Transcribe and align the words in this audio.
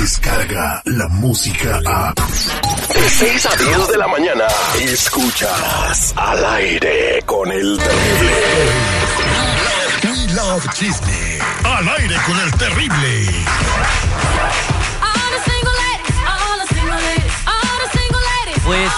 llega 0.00 0.80
la 0.86 1.08
música 1.08 1.78
a... 1.84 2.14
De 2.14 3.10
6 3.10 3.46
a 3.46 3.56
10 3.56 3.88
de 3.88 3.98
la 3.98 4.08
mañana, 4.08 4.44
escuchas 4.80 6.14
al 6.16 6.44
aire 6.54 7.22
con 7.26 7.52
el 7.52 7.76
terrible. 7.76 8.32
We 10.04 10.34
love 10.34 10.64
Disney. 10.80 11.38
Al 11.64 11.88
aire 11.88 12.16
con 12.26 12.40
el 12.40 12.50
terrible. 12.52 13.26
Pues 18.64 18.92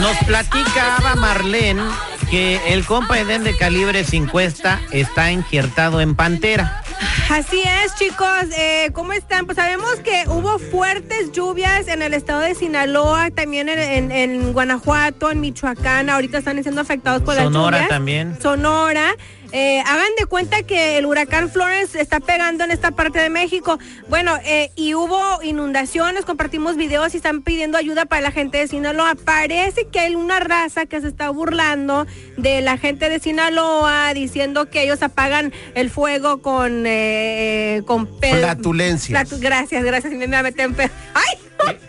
nos 0.00 0.16
platicaba 0.24 1.16
Marlene 1.16 1.82
que 2.30 2.72
el 2.72 2.86
compa 2.86 3.18
Eden 3.18 3.44
de 3.44 3.56
calibre 3.56 4.04
50 4.04 4.80
está 4.92 5.30
injertado 5.30 6.00
en 6.00 6.14
Pantera. 6.14 6.82
Así 7.30 7.60
es, 7.60 7.94
chicos. 7.96 8.26
Eh, 8.56 8.90
¿Cómo 8.92 9.12
están? 9.12 9.46
Pues 9.46 9.56
sabemos 9.56 9.96
que 10.04 10.24
hubo 10.28 10.58
fuertes 10.58 11.32
lluvias 11.32 11.88
en 11.88 12.00
el 12.02 12.14
estado 12.14 12.40
de 12.40 12.54
Sinaloa, 12.54 13.30
también 13.30 13.68
en, 13.68 13.78
en- 13.78 14.12
en 14.12 14.52
Guanajuato, 14.52 15.30
en 15.30 15.40
Michoacán. 15.40 16.08
Ahorita 16.08 16.38
están 16.38 16.62
siendo 16.62 16.80
afectados 16.80 17.22
por 17.22 17.34
la 17.34 17.42
Sonora 17.44 17.78
lluvia. 17.78 17.88
también. 17.88 18.38
Sonora. 18.40 19.14
Eh, 19.58 19.80
hagan 19.86 20.10
de 20.18 20.26
cuenta 20.26 20.64
que 20.64 20.98
el 20.98 21.06
huracán 21.06 21.48
Florence 21.50 21.98
está 21.98 22.20
pegando 22.20 22.62
en 22.62 22.70
esta 22.70 22.90
parte 22.90 23.20
de 23.20 23.30
México. 23.30 23.78
Bueno, 24.06 24.36
eh, 24.44 24.70
y 24.76 24.92
hubo 24.92 25.42
inundaciones, 25.42 26.26
compartimos 26.26 26.76
videos 26.76 27.14
y 27.14 27.16
están 27.16 27.40
pidiendo 27.40 27.78
ayuda 27.78 28.04
para 28.04 28.20
la 28.20 28.32
gente 28.32 28.58
de 28.58 28.68
Sinaloa. 28.68 29.14
Parece 29.14 29.86
que 29.88 29.98
hay 30.00 30.14
una 30.14 30.40
raza 30.40 30.84
que 30.84 31.00
se 31.00 31.08
está 31.08 31.30
burlando 31.30 32.06
de 32.36 32.60
la 32.60 32.76
gente 32.76 33.08
de 33.08 33.18
Sinaloa, 33.18 34.12
diciendo 34.12 34.68
que 34.68 34.82
ellos 34.82 35.02
apagan 35.02 35.54
el 35.74 35.88
fuego 35.88 36.42
con 36.42 36.84
eh, 36.86 37.80
con 37.86 38.08
pel- 38.20 38.40
Flatulencias. 38.40 39.26
Flatu- 39.30 39.40
gracias, 39.40 39.82
gracias. 39.82 40.12
Me 40.12 40.26
me 40.26 40.42
meten 40.42 40.76
¡Ay! 41.14 41.45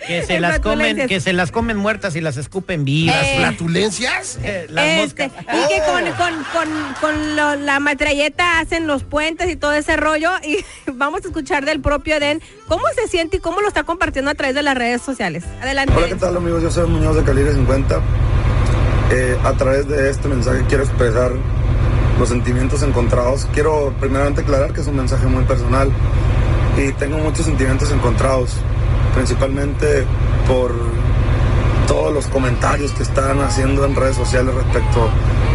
Que 0.08 0.24
se 0.24 0.40
las 0.40 0.60
comen, 0.60 1.08
que 1.08 1.20
se 1.20 1.34
las 1.34 1.52
comen 1.52 1.78
muertas 1.78 2.16
y 2.16 2.22
las 2.22 2.38
escupen 2.38 2.86
vivas. 2.86 3.16
Eh, 3.24 3.36
¿Flatulencias? 3.38 4.40
Eh, 4.44 4.68
las 4.70 4.86
Este, 4.86 5.28
moscas. 5.28 5.44
y 5.54 5.68
que 5.68 5.80
con, 5.82 6.04
con, 6.14 6.44
con, 6.54 6.94
con 7.02 7.36
lo- 7.36 7.56
la 7.56 7.80
metralleta 7.80 8.60
hacen 8.60 8.88
los 8.88 9.04
puentes 9.04 9.50
y 9.50 9.56
todo 9.56 9.74
ese 9.74 9.98
rollo. 9.98 10.32
Y 10.44 10.64
vamos 10.94 11.24
a 11.24 11.28
escuchar 11.28 11.66
del 11.66 11.82
propio 11.82 12.16
Eden 12.16 12.42
cómo 12.68 12.84
se 12.96 13.08
siente 13.08 13.38
y 13.38 13.40
cómo 13.40 13.62
lo 13.62 13.68
está 13.68 13.84
compartiendo 13.84 14.32
a 14.32 14.36
través 14.36 14.56
de 14.56 14.64
las 14.64 14.76
redes 14.78 15.02
sociales. 15.02 15.44
Adelante. 15.62 15.94
Hola, 15.96 16.08
¿qué 16.08 16.16
tal 16.16 16.38
amigos? 16.38 16.64
Yo 16.64 16.72
soy 16.72 16.88
Muñoz 16.88 17.16
de 17.16 17.24
Calibre 17.24 17.54
50. 17.54 18.02
Eh, 19.12 19.38
a 19.44 19.54
través 19.54 19.88
de 19.88 20.10
este 20.10 20.28
mensaje 20.28 20.64
quiero 20.68 20.84
expresar 20.84 21.32
los 22.20 22.30
sentimientos 22.30 22.84
encontrados. 22.84 23.48
Quiero 23.54 23.94
primeramente 24.00 24.42
aclarar 24.42 24.74
que 24.74 24.82
es 24.82 24.88
un 24.88 24.98
mensaje 24.98 25.28
muy 25.28 25.44
personal 25.46 25.90
y 26.78 26.92
tengo 26.94 27.18
muchos 27.20 27.46
sentimientos 27.46 27.92
encontrados, 27.92 28.52
principalmente 29.14 30.06
por 30.48 30.72
todos 31.88 32.14
los 32.14 32.28
comentarios 32.28 32.92
que 32.92 33.04
están 33.04 33.40
haciendo 33.42 33.86
en 33.86 33.96
redes 33.96 34.16
sociales 34.16 34.54
respecto 34.54 35.10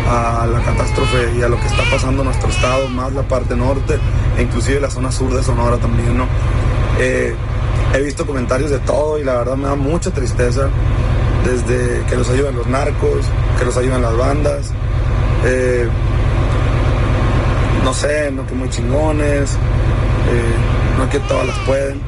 a 0.09 0.47
la 0.47 0.61
catástrofe 0.61 1.33
y 1.39 1.43
a 1.43 1.49
lo 1.49 1.59
que 1.61 1.67
está 1.67 1.83
pasando 1.91 2.23
en 2.23 2.29
nuestro 2.29 2.49
estado, 2.49 2.89
más 2.89 3.13
la 3.13 3.23
parte 3.23 3.55
norte 3.55 3.99
e 4.37 4.43
inclusive 4.43 4.81
la 4.81 4.91
zona 4.91 5.13
sur 5.13 5.33
de 5.35 5.43
Sonora 5.43 5.77
también, 5.77 6.17
¿no? 6.17 6.27
Eh, 6.99 7.35
he 7.95 8.03
visto 8.03 8.27
comentarios 8.27 8.71
de 8.71 8.79
todo 8.81 9.19
y 9.19 9.25
la 9.25 9.35
verdad 9.35 9.57
me 9.57 9.69
da 9.69 9.75
mucha 9.75 10.11
tristeza, 10.11 10.69
desde 11.45 12.05
que 12.07 12.17
los 12.17 12.29
ayudan 12.31 12.57
los 12.57 12.67
narcos, 12.67 13.27
que 13.59 13.65
los 13.65 13.77
ayudan 13.77 14.03
las 14.03 14.17
bandas, 14.17 14.73
eh, 15.45 15.89
no 17.85 17.93
sé, 17.93 18.31
no 18.31 18.47
que 18.47 18.55
muy 18.55 18.69
chingones, 18.71 19.53
eh, 19.53 20.99
no 20.99 21.09
que 21.11 21.19
todas 21.21 21.47
las 21.47 21.59
pueden. 21.61 22.01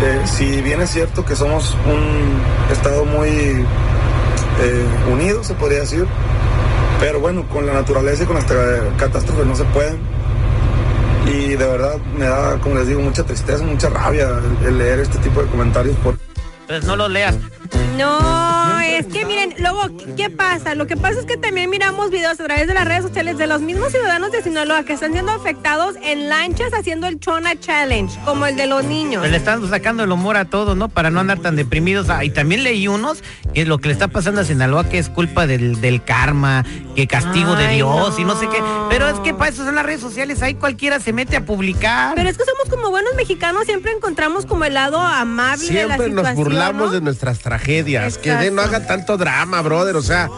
Eh, 0.00 0.22
si 0.26 0.62
bien 0.62 0.80
es 0.80 0.90
cierto 0.90 1.24
que 1.24 1.34
somos 1.34 1.76
un 1.86 2.72
estado 2.72 3.04
muy 3.04 3.28
eh, 3.28 4.86
unido, 5.12 5.42
se 5.42 5.54
podría 5.54 5.80
decir, 5.80 6.06
pero 7.00 7.18
bueno, 7.20 7.48
con 7.48 7.66
la 7.66 7.72
naturaleza 7.72 8.22
y 8.22 8.26
con 8.26 8.36
las 8.36 8.44
catástrofes 8.96 9.46
no 9.46 9.56
se 9.56 9.64
pueden. 9.64 9.98
Y 11.26 11.48
de 11.50 11.56
verdad 11.56 11.96
me 12.16 12.26
da, 12.26 12.58
como 12.60 12.76
les 12.76 12.86
digo, 12.86 13.00
mucha 13.00 13.24
tristeza, 13.24 13.62
mucha 13.64 13.88
rabia 13.90 14.28
el, 14.62 14.66
el 14.68 14.78
leer 14.78 15.00
este 15.00 15.18
tipo 15.18 15.42
de 15.42 15.48
comentarios 15.48 15.96
por, 15.96 16.16
Pues 16.68 16.84
no 16.84 16.94
lo 16.96 17.08
leas. 17.08 17.34
No, 17.96 18.78
es 18.80 19.06
que 19.06 19.24
miren, 19.24 19.54
luego, 19.58 19.82
¿qué 20.16 20.30
pasa? 20.30 20.76
Lo 20.76 20.86
que 20.86 20.96
pasa 20.96 21.18
es 21.18 21.26
que 21.26 21.36
también 21.36 21.68
miramos 21.68 22.12
videos 22.12 22.38
a 22.38 22.44
través 22.44 22.68
de 22.68 22.74
las 22.74 22.84
redes 22.86 23.02
sociales 23.02 23.38
de 23.38 23.48
los 23.48 23.60
mismos 23.60 23.90
ciudadanos 23.90 24.30
de 24.30 24.40
Sinaloa 24.40 24.84
que 24.84 24.92
están 24.92 25.12
siendo 25.12 25.32
afectados 25.32 25.96
en 26.04 26.28
lanchas 26.28 26.72
haciendo 26.72 27.08
el 27.08 27.18
Chona 27.18 27.58
Challenge, 27.58 28.16
como 28.24 28.46
el 28.46 28.54
de 28.54 28.68
los 28.68 28.84
niños. 28.84 29.20
Pues 29.20 29.32
le 29.32 29.36
están 29.38 29.68
sacando 29.68 30.04
el 30.04 30.12
humor 30.12 30.36
a 30.36 30.44
todos, 30.44 30.76
¿no? 30.76 30.88
Para 30.88 31.10
no 31.10 31.18
andar 31.18 31.40
tan 31.40 31.56
deprimidos. 31.56 32.08
Ah, 32.08 32.24
y 32.24 32.30
también 32.30 32.62
leí 32.62 32.86
unos 32.86 33.24
que 33.52 33.64
lo 33.64 33.78
que 33.78 33.88
le 33.88 33.94
está 33.94 34.06
pasando 34.06 34.42
a 34.42 34.44
Sinaloa 34.44 34.88
que 34.88 34.98
es 34.98 35.08
culpa 35.08 35.48
del, 35.48 35.80
del 35.80 36.04
karma, 36.04 36.64
que 36.94 37.08
castigo 37.08 37.56
de 37.56 37.66
Dios 37.68 38.16
y 38.20 38.24
no 38.24 38.38
sé 38.38 38.48
qué. 38.48 38.62
Pero 38.90 39.08
es 39.08 39.18
que 39.20 39.34
para 39.34 39.50
eso 39.50 39.64
son 39.64 39.74
las 39.74 39.84
redes 39.84 40.00
sociales, 40.00 40.40
ahí 40.42 40.54
cualquiera 40.54 41.00
se 41.00 41.12
mete 41.12 41.36
a 41.36 41.44
publicar. 41.44 42.14
Pero 42.14 42.28
es 42.28 42.38
que 42.38 42.44
somos 42.44 42.68
como 42.70 42.90
buenos 42.90 43.14
mexicanos, 43.16 43.64
siempre 43.64 43.90
encontramos 43.90 44.46
como 44.46 44.64
el 44.66 44.74
lado 44.74 45.00
amable 45.00 45.66
de 45.66 45.72
la 45.88 45.96
Siempre 45.96 46.06
situación. 46.10 46.14
nos 46.14 46.57
burlamos 46.58 46.88
¿no? 46.88 46.92
de 46.92 47.00
nuestras 47.00 47.38
tragedias. 47.38 48.18
Que 48.18 48.32
de, 48.34 48.50
no 48.50 48.62
haga 48.62 48.86
tanto 48.86 49.16
drama, 49.16 49.62
brother. 49.62 49.96
O 49.96 50.02
sea, 50.02 50.28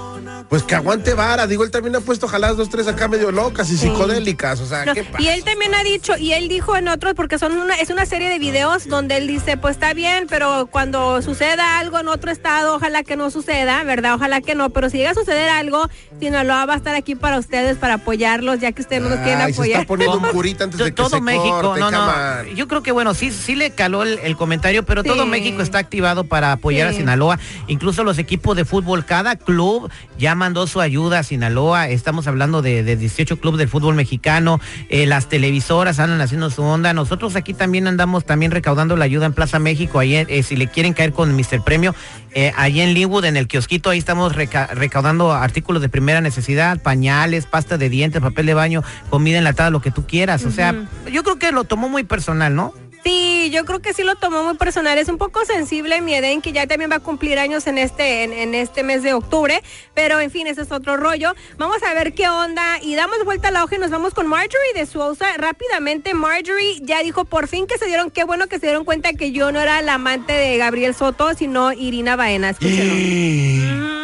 pues 0.50 0.64
que 0.64 0.74
aguante 0.74 1.14
vara. 1.14 1.46
Digo, 1.46 1.62
él 1.64 1.70
también 1.70 1.94
ha 1.96 2.00
puesto 2.00 2.26
jaladas 2.28 2.56
dos, 2.56 2.68
tres 2.68 2.88
acá 2.88 3.06
medio 3.08 3.30
locas 3.30 3.70
y 3.70 3.78
psicodélicas. 3.78 4.60
O 4.60 4.66
sea, 4.66 4.84
No, 4.84 4.94
¿qué 4.94 5.04
pasa? 5.04 5.22
y 5.22 5.28
él 5.28 5.44
también 5.44 5.74
ha 5.76 5.84
dicho, 5.84 6.18
y 6.18 6.32
él 6.32 6.48
dijo 6.48 6.76
en 6.76 6.88
otros, 6.88 7.14
porque 7.14 7.38
son 7.38 7.52
una, 7.56 7.76
es 7.76 7.88
una 7.90 8.04
serie 8.04 8.28
de 8.28 8.38
videos 8.40 8.88
donde 8.88 9.16
él 9.16 9.28
dice, 9.28 9.56
pues 9.56 9.76
está 9.76 9.94
bien, 9.94 10.26
pero 10.28 10.66
cuando 10.70 11.22
suceda 11.22 11.78
algo 11.78 12.00
en 12.00 12.08
otro 12.08 12.32
estado, 12.32 12.74
ojalá 12.74 13.04
que 13.04 13.14
no 13.16 13.30
suceda, 13.30 13.82
¿verdad? 13.84 14.14
Ojalá 14.14 14.40
que 14.40 14.54
no, 14.56 14.70
pero 14.70 14.90
si 14.90 14.98
llega 14.98 15.12
a 15.12 15.14
suceder 15.14 15.48
algo, 15.48 15.88
Sinaloa 16.18 16.66
va 16.66 16.74
a 16.74 16.76
estar 16.78 16.96
aquí 16.96 17.14
para 17.14 17.38
ustedes, 17.38 17.76
para 17.78 17.94
apoyarlos, 17.94 18.58
ya 18.58 18.72
que 18.72 18.82
ustedes 18.82 19.02
no 19.02 19.08
nos 19.08 19.20
quieren 19.20 19.46
se 19.46 19.52
apoyar. 19.52 19.80
está 19.82 19.86
poniendo 19.88 20.18
un 20.18 20.24
curita 20.32 20.64
antes 20.64 20.78
de 20.78 20.86
que 20.86 20.92
todo 20.92 21.10
se 21.10 21.20
México, 21.20 21.60
corte, 21.60 21.80
no, 21.80 21.90
no. 21.92 22.42
Yo 22.56 22.66
creo 22.66 22.82
que 22.82 22.90
bueno, 22.90 23.14
sí, 23.14 23.30
sí 23.30 23.54
le 23.54 23.70
caló 23.70 24.02
el, 24.02 24.18
el 24.18 24.36
comentario, 24.36 24.84
pero 24.84 25.04
todo. 25.04 25.26
México 25.26 25.62
está 25.62 25.78
activado 25.78 26.24
para 26.24 26.50
apoyar 26.50 26.88
a. 26.88 26.92
Sinaloa. 26.92 27.38
Incluso 27.68 28.02
los 28.02 28.18
equipos 28.18 28.56
de 28.56 28.64
fútbol, 28.64 29.04
cada 29.04 29.36
club 29.36 29.90
ya 30.18 30.34
mandó 30.40 30.66
su 30.66 30.80
ayuda 30.80 31.18
a 31.18 31.22
Sinaloa. 31.22 31.88
Estamos 31.90 32.26
hablando 32.26 32.62
de, 32.62 32.82
de 32.82 32.96
18 32.96 33.38
clubes 33.38 33.58
del 33.58 33.68
fútbol 33.68 33.94
mexicano. 33.94 34.58
Eh, 34.88 35.04
las 35.04 35.28
televisoras 35.28 36.00
andan 36.00 36.20
haciendo 36.22 36.48
su 36.48 36.62
onda. 36.62 36.94
Nosotros 36.94 37.36
aquí 37.36 37.52
también 37.52 37.86
andamos 37.86 38.24
también 38.24 38.50
recaudando 38.50 38.96
la 38.96 39.04
ayuda 39.04 39.26
en 39.26 39.34
Plaza 39.34 39.58
México. 39.58 40.00
Eh, 40.02 40.42
si 40.42 40.56
le 40.56 40.66
quieren 40.66 40.94
caer 40.94 41.12
con 41.12 41.36
Mr. 41.36 41.62
Premio, 41.62 41.94
eh, 42.32 42.52
allí 42.56 42.80
en 42.80 42.94
Linwood, 42.94 43.26
en 43.26 43.36
el 43.36 43.46
kiosquito, 43.48 43.90
ahí 43.90 43.98
estamos 43.98 44.34
reca- 44.34 44.68
recaudando 44.72 45.30
artículos 45.32 45.82
de 45.82 45.90
primera 45.90 46.22
necesidad, 46.22 46.80
pañales, 46.80 47.44
pasta 47.44 47.76
de 47.76 47.90
dientes, 47.90 48.22
papel 48.22 48.46
de 48.46 48.54
baño, 48.54 48.82
comida 49.10 49.36
enlatada, 49.36 49.68
lo 49.68 49.82
que 49.82 49.90
tú 49.90 50.06
quieras. 50.06 50.44
O 50.46 50.50
sea, 50.50 50.74
yo 51.12 51.22
creo 51.22 51.38
que 51.38 51.52
lo 51.52 51.64
tomó 51.64 51.88
muy 51.90 52.02
personal, 52.04 52.54
¿no? 52.54 52.72
Sí, 53.02 53.50
yo 53.50 53.64
creo 53.64 53.80
que 53.80 53.94
sí 53.94 54.02
lo 54.02 54.16
tomó 54.16 54.44
muy 54.44 54.56
personal. 54.56 54.98
Es 54.98 55.08
un 55.08 55.18
poco 55.18 55.44
sensible 55.44 56.00
mi 56.00 56.14
Eden, 56.14 56.42
que 56.42 56.52
ya 56.52 56.66
también 56.66 56.90
va 56.90 56.96
a 56.96 57.00
cumplir 57.00 57.38
años 57.38 57.66
en 57.66 57.78
este, 57.78 58.24
en, 58.24 58.32
en 58.32 58.54
este 58.54 58.82
mes 58.82 59.02
de 59.02 59.14
octubre. 59.14 59.62
Pero 59.94 60.20
en 60.20 60.30
fin, 60.30 60.46
ese 60.46 60.62
es 60.62 60.72
otro 60.72 60.96
rollo. 60.96 61.34
Vamos 61.56 61.82
a 61.82 61.94
ver 61.94 62.12
qué 62.12 62.28
onda. 62.28 62.78
Y 62.82 62.94
damos 62.94 63.24
vuelta 63.24 63.48
a 63.48 63.50
la 63.50 63.64
hoja 63.64 63.76
y 63.76 63.78
nos 63.78 63.90
vamos 63.90 64.12
con 64.12 64.26
Marjorie 64.26 64.74
de 64.74 64.86
Sousa. 64.86 65.36
Rápidamente, 65.36 66.12
Marjorie 66.14 66.80
ya 66.82 67.02
dijo 67.02 67.24
por 67.24 67.48
fin 67.48 67.66
que 67.66 67.78
se 67.78 67.86
dieron, 67.86 68.10
qué 68.10 68.24
bueno 68.24 68.46
que 68.48 68.58
se 68.58 68.66
dieron 68.66 68.84
cuenta 68.84 69.12
que 69.14 69.32
yo 69.32 69.50
no 69.50 69.60
era 69.60 69.80
la 69.82 69.94
amante 69.94 70.32
de 70.32 70.58
Gabriel 70.58 70.94
Soto, 70.94 71.34
sino 71.34 71.72
Irina 71.72 72.16
Baena. 72.16 72.50
Escúchenlo. 72.50 73.99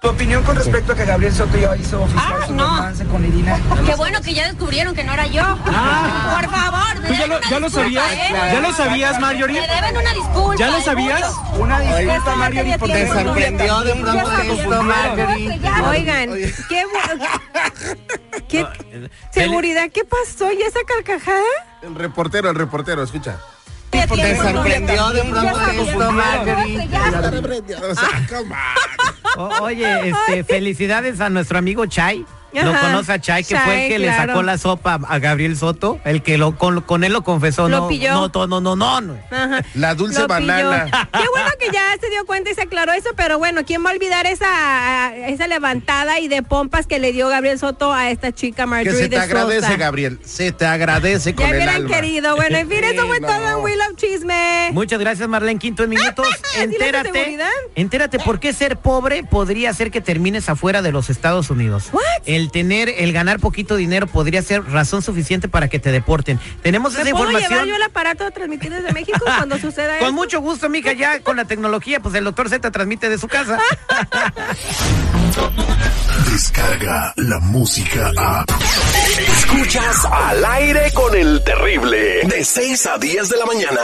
Tu 0.00 0.08
opinión 0.08 0.44
con 0.44 0.54
respecto 0.54 0.92
a 0.92 0.94
que 0.94 1.04
Gabriel 1.04 1.34
Soto 1.34 1.58
ya 1.58 1.76
hizo 1.76 2.00
oficial 2.02 2.46
su 2.46 2.52
romance 2.52 3.04
con 3.06 3.24
Irina. 3.24 3.58
Qué 3.84 3.96
bueno 3.96 4.20
que 4.22 4.32
ya 4.32 4.46
descubrieron 4.46 4.94
que 4.94 5.02
no 5.02 5.12
era 5.12 5.26
yo. 5.26 5.42
Ah. 5.66 6.38
Por 6.40 6.50
favor, 6.54 7.00
me 7.02 7.08
¿Tú 7.08 7.14
ya 7.14 7.26
lo- 7.26 7.40
ya 7.40 7.58
lo 7.58 7.68
sabías? 7.68 8.12
¿eh? 8.12 8.28
¿Ya 8.52 8.60
lo 8.60 8.72
sabías, 8.72 9.18
Marjorie? 9.18 9.60
Me 9.60 9.66
deben 9.66 9.96
una 9.96 10.12
disculpa. 10.12 10.54
¿Ya 10.56 10.70
lo 10.70 10.80
sabías? 10.82 11.34
Una 11.58 11.80
disculpa, 11.80 12.22
ya 12.30 12.36
Marjorie, 12.36 12.78
porque 12.78 12.94
te 12.94 13.08
sorprendió 13.12 13.80
de 13.80 13.90
pronto 13.96 14.14
Ya 14.14 14.22
confundieron. 14.22 14.86
Marjorie. 14.86 15.60
Oigan, 15.88 16.30
qué, 16.68 16.86
qué 18.48 18.66
seguridad, 19.32 19.90
¿qué 19.92 20.04
pasó? 20.04 20.52
¿Y 20.52 20.62
esa 20.62 20.78
carcajada? 20.86 21.42
El 21.82 21.96
reportero, 21.96 22.50
el 22.50 22.54
reportero, 22.54 23.02
escucha. 23.02 23.38
Te 23.90 24.06
sorprendió 24.06 25.08
de 25.10 25.24
pronto 25.24 25.58
te 25.58 25.76
confundieron. 25.76 26.18
O 27.90 27.94
sea, 27.96 28.26
come 28.28 28.54
on. 28.54 29.17
O- 29.38 29.62
oye, 29.62 30.08
este, 30.08 30.42
felicidades 30.42 31.20
a 31.20 31.30
nuestro 31.30 31.58
amigo 31.58 31.86
Chay. 31.86 32.26
No 32.52 32.72
conoce 32.80 33.12
a 33.12 33.20
Chay, 33.20 33.44
que 33.44 33.56
fue 33.56 33.74
el 33.74 33.80
Chay, 33.80 33.88
que 33.88 33.98
le 33.98 34.06
claro. 34.08 34.32
sacó 34.32 34.42
la 34.42 34.58
sopa 34.58 35.00
a 35.08 35.18
Gabriel 35.18 35.56
Soto, 35.56 36.00
el 36.04 36.22
que 36.22 36.38
lo 36.38 36.56
con, 36.56 36.80
con 36.80 37.04
él 37.04 37.12
lo 37.12 37.22
confesó. 37.22 37.68
Lo 37.68 37.80
no, 37.80 37.88
pilló. 37.88 38.12
no, 38.14 38.46
no, 38.46 38.60
no, 38.60 38.76
no, 38.76 39.00
no. 39.00 39.16
Ajá. 39.30 39.62
La 39.74 39.94
dulce 39.94 40.20
Lo 40.20 40.26
pilló. 40.28 40.46
banana. 40.46 41.08
Qué 41.12 41.24
bueno 41.32 41.50
que 41.60 41.70
ya 41.72 41.82
se 42.00 42.08
dio 42.10 42.24
cuenta 42.26 42.50
y 42.50 42.54
se 42.54 42.62
aclaró 42.62 42.92
eso, 42.92 43.10
pero 43.16 43.38
bueno, 43.38 43.62
¿quién 43.66 43.84
va 43.84 43.90
a 43.90 43.92
olvidar 43.92 44.26
esa, 44.26 45.14
esa 45.28 45.46
levantada 45.46 46.20
y 46.20 46.28
de 46.28 46.42
pompas 46.42 46.86
que 46.86 46.98
le 46.98 47.12
dio 47.12 47.28
Gabriel 47.28 47.58
Soto 47.58 47.92
a 47.92 48.10
esta 48.10 48.32
chica 48.32 48.62
Que 48.64 48.66
Marjorie 48.66 48.98
se 48.98 49.08
te 49.08 49.16
de 49.16 49.22
agradece, 49.22 49.60
Sousa? 49.60 49.76
Gabriel. 49.76 50.18
Se 50.24 50.52
te 50.52 50.66
agradece 50.66 51.34
con 51.34 51.44
Ya 51.44 51.50
el 51.50 51.56
hubieran 51.56 51.76
alma. 51.76 51.94
querido. 51.96 52.36
Bueno, 52.36 52.56
en 52.58 52.68
fin, 52.68 52.84
eso 52.84 53.06
fue 53.06 53.16
Sí, 53.16 53.22
todo 53.22 53.34
en 53.36 53.52
no. 53.52 53.58
We 53.60 53.76
Love 53.76 53.96
Chisme. 53.96 54.70
Muchas 54.72 54.98
gracias, 55.00 55.28
Marlene 55.28 55.58
Quinto 55.58 55.82
en 55.84 55.90
minutos. 55.90 56.26
¿Así 56.56 56.56
las 56.56 56.68
de 56.68 56.74
entérate, 56.74 57.38
entérate 57.74 58.18
por 58.20 58.40
qué 58.40 58.52
ser 58.52 58.76
pobre 58.78 59.22
podría 59.24 59.70
hacer 59.70 59.90
que 59.90 60.00
termines 60.00 60.48
afuera 60.48 60.82
de 60.82 60.92
los 60.92 61.10
Estados 61.10 61.50
Unidos. 61.50 61.88
What? 61.92 62.02
El 62.24 62.47
tener, 62.48 62.88
el 62.98 63.12
ganar 63.12 63.38
poquito 63.40 63.76
dinero 63.76 64.06
podría 64.06 64.42
ser 64.42 64.64
razón 64.64 65.02
suficiente 65.02 65.48
para 65.48 65.68
que 65.68 65.78
te 65.78 65.92
deporten. 65.92 66.38
Tenemos 66.62 66.94
¿Me 66.94 67.02
esa 67.02 67.10
puedo 67.10 67.26
llevar 67.26 67.42
información. 67.42 67.68
yo 67.68 67.76
el 67.76 67.82
aparato 67.82 68.24
a 68.24 68.30
transmitir 68.30 68.70
desde 68.72 68.92
México 68.92 69.18
cuando 69.24 69.58
suceda 69.58 69.96
eso? 69.96 70.06
Con 70.06 70.14
mucho 70.14 70.40
gusto, 70.40 70.68
mija, 70.68 70.92
ya 70.92 71.20
con 71.20 71.36
la 71.36 71.44
tecnología, 71.44 72.00
pues 72.00 72.14
el 72.14 72.24
doctor 72.24 72.48
Z 72.48 72.70
transmite 72.70 73.08
de 73.08 73.18
su 73.18 73.28
casa. 73.28 73.58
Descarga 76.32 77.12
la 77.16 77.38
música 77.40 78.12
a. 78.16 78.44
Escuchas 79.38 80.04
al 80.04 80.44
aire 80.44 80.92
con 80.94 81.14
el 81.16 81.42
terrible. 81.44 82.22
De 82.24 82.44
6 82.44 82.86
a 82.86 82.98
10 82.98 83.28
de 83.28 83.36
la 83.36 83.46
mañana. 83.46 83.80